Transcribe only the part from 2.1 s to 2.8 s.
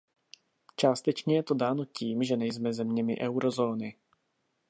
že nejsme